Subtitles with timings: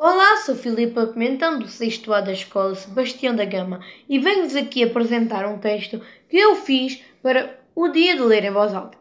[0.00, 4.84] Olá, sou Filipa Pimentão, do 6 A da Escola Sebastião da Gama e venho-vos aqui
[4.84, 8.96] apresentar um texto que eu fiz para o dia de ler em voz alta.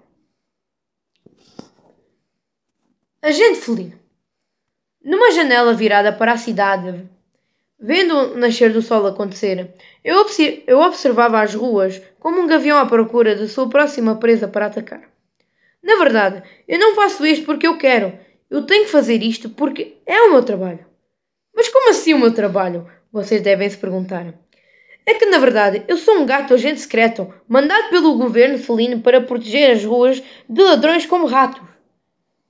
[3.22, 3.94] Agente Felino.
[5.06, 7.08] Numa janela virada para a cidade,
[7.80, 10.18] vendo o nascer do sol acontecer, eu,
[10.80, 15.08] observava as ruas como um gavião à procura de sua próxima presa para atacar.
[15.84, 18.18] Na verdade, eu não faço isto porque eu quero.
[18.50, 20.87] Eu tenho que fazer isto porque é o meu trabalho.
[21.58, 22.88] Mas como assim o meu trabalho?
[23.12, 24.32] Vocês devem se perguntar.
[25.04, 29.22] É que, na verdade, eu sou um gato agente secreto, mandado pelo governo felino para
[29.22, 31.64] proteger as ruas de ladrões como ratos.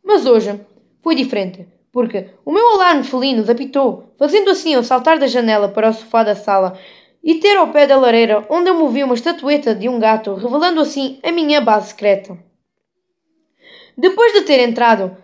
[0.04, 0.60] Mas hoje
[1.02, 5.90] foi diferente, porque o meu alarme felino apitou, fazendo assim eu saltar da janela para
[5.90, 6.78] o sofá da sala
[7.24, 10.82] e ter ao pé da lareira onde eu movi uma estatueta de um gato, revelando
[10.82, 12.38] assim a minha base secreta.
[13.98, 15.16] Depois de ter entrado,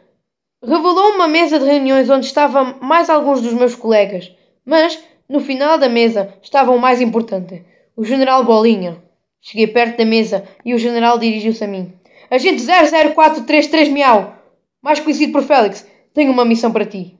[0.64, 4.32] revelou uma mesa de reuniões onde estavam mais alguns dos meus colegas,
[4.66, 7.64] mas no final da mesa estava o mais importante,
[7.96, 9.04] o general Bolinha.
[9.42, 11.94] Cheguei perto da mesa e o general dirigiu-se a mim.
[12.32, 14.36] Agente 00433 Miau,
[14.82, 17.18] mais conhecido por Félix, tenho uma missão para ti.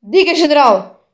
[0.00, 1.08] Diga, general!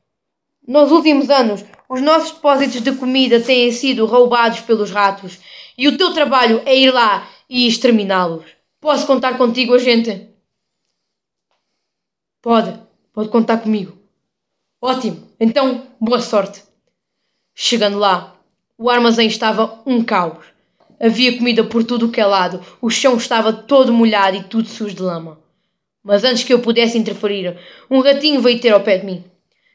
[0.67, 5.39] Nos últimos anos, os nossos depósitos de comida têm sido roubados pelos ratos
[5.75, 8.45] e o teu trabalho é ir lá e exterminá-los.
[8.79, 10.30] Posso contar contigo, agente?
[12.41, 12.73] Pode,
[13.13, 13.95] pode contar comigo.
[14.81, 16.63] Ótimo, então boa sorte.
[17.53, 18.35] Chegando lá,
[18.77, 20.43] o armazém estava um caos.
[20.99, 24.67] Havia comida por tudo o que é lado, o chão estava todo molhado e tudo
[24.67, 25.39] sujo de lama.
[26.03, 29.23] Mas antes que eu pudesse interferir, um ratinho veio ter ao pé de mim.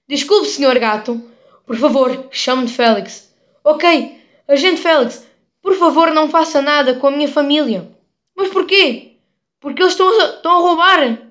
[0.08, 1.22] Desculpe, senhor gato.
[1.64, 3.32] Por favor, chame-me Félix.
[3.62, 5.24] Ok, agente Félix,
[5.62, 7.88] por favor não faça nada com a minha família.
[8.36, 9.18] Mas porquê?
[9.60, 11.26] Porque eles estão a, estão a roubar.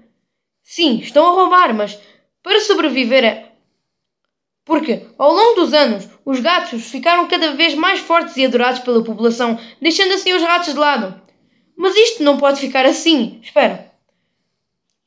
[0.66, 1.98] Sim, estão a roubar, mas
[2.42, 3.52] para sobreviver é.
[4.66, 9.04] Porque, ao longo dos anos, os gatos ficaram cada vez mais fortes e adorados pela
[9.04, 11.22] população, deixando assim os ratos de lado.
[11.78, 13.40] Mas isto não pode ficar assim.
[13.44, 13.92] Espera.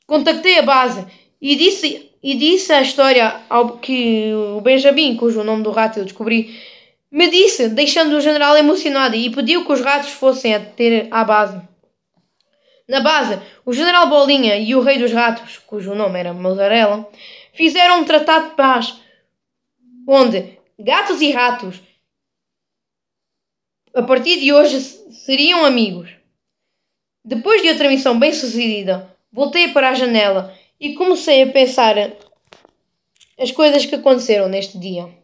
[0.07, 1.05] Contactei a base
[1.41, 6.05] e disse, e disse a história ao que o Benjamin, cujo nome do rato eu
[6.05, 6.57] descobri,
[7.11, 11.25] me disse, deixando o general emocionado e pediu que os ratos fossem a ter à
[11.25, 11.59] base.
[12.89, 17.07] Na base, o general Bolinha e o rei dos ratos, cujo nome era Mozzarella,
[17.53, 18.99] fizeram um tratado de paz,
[20.07, 21.79] onde gatos e ratos,
[23.93, 26.09] a partir de hoje, seriam amigos.
[27.23, 31.95] Depois de outra missão bem sucedida, voltei para a janela e comecei a pensar
[33.37, 35.19] as coisas que aconteceram neste dia.